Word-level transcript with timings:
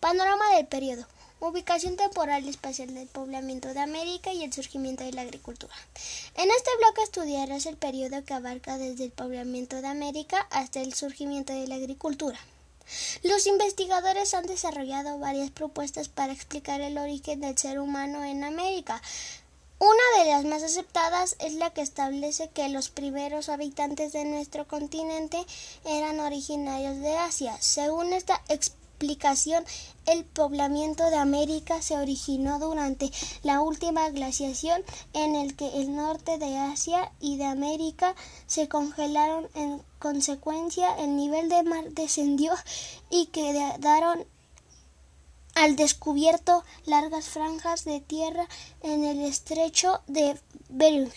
Panorama 0.00 0.56
del 0.56 0.66
periodo. 0.66 1.06
Ubicación 1.40 1.96
temporal 1.96 2.44
y 2.44 2.50
espacial 2.50 2.92
del 2.94 3.08
poblamiento 3.08 3.72
de 3.72 3.80
América 3.80 4.32
y 4.32 4.44
el 4.44 4.52
surgimiento 4.52 5.04
de 5.04 5.12
la 5.12 5.22
agricultura. 5.22 5.74
En 6.34 6.50
este 6.50 6.70
bloque 6.78 7.02
estudiarás 7.02 7.64
el 7.66 7.76
periodo 7.76 8.24
que 8.24 8.34
abarca 8.34 8.76
desde 8.76 9.04
el 9.04 9.10
poblamiento 9.10 9.80
de 9.80 9.88
América 9.88 10.46
hasta 10.50 10.80
el 10.80 10.92
surgimiento 10.92 11.52
de 11.52 11.66
la 11.66 11.76
agricultura. 11.76 12.38
Los 13.22 13.46
investigadores 13.46 14.34
han 14.34 14.46
desarrollado 14.46 15.18
varias 15.18 15.50
propuestas 15.50 16.08
para 16.08 16.32
explicar 16.32 16.80
el 16.80 16.98
origen 16.98 17.40
del 17.40 17.56
ser 17.56 17.78
humano 17.78 18.24
en 18.24 18.44
América. 18.44 19.00
Una 19.78 20.22
de 20.22 20.30
las 20.30 20.44
más 20.44 20.62
aceptadas 20.62 21.36
es 21.38 21.54
la 21.54 21.70
que 21.70 21.80
establece 21.80 22.50
que 22.50 22.68
los 22.68 22.90
primeros 22.90 23.48
habitantes 23.48 24.12
de 24.12 24.26
nuestro 24.26 24.68
continente 24.68 25.42
eran 25.86 26.20
originarios 26.20 26.98
de 26.98 27.16
Asia. 27.16 27.56
Según 27.60 28.12
esta 28.12 28.42
explicación, 28.48 28.79
el 30.06 30.24
poblamiento 30.26 31.08
de 31.08 31.16
América 31.16 31.80
se 31.80 31.96
originó 31.96 32.58
durante 32.58 33.10
la 33.42 33.62
última 33.62 34.10
glaciación 34.10 34.82
en 35.14 35.36
el 35.36 35.56
que 35.56 35.80
el 35.80 35.96
norte 35.96 36.36
de 36.36 36.58
Asia 36.58 37.10
y 37.18 37.38
de 37.38 37.46
América 37.46 38.14
se 38.46 38.68
congelaron 38.68 39.48
en 39.54 39.82
consecuencia 39.98 40.94
el 40.98 41.16
nivel 41.16 41.48
de 41.48 41.62
mar 41.62 41.84
descendió 41.92 42.52
y 43.08 43.26
quedaron 43.26 44.26
al 45.54 45.76
descubierto 45.76 46.62
largas 46.84 47.24
franjas 47.24 47.84
de 47.84 48.00
tierra 48.00 48.46
en 48.82 49.04
el 49.04 49.20
estrecho 49.20 50.02
de 50.08 50.38
Bering. 50.68 51.10